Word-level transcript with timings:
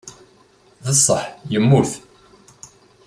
D 0.85 0.87
ṣṣeḥḥ, 0.97 1.27
yemmut. 1.51 1.91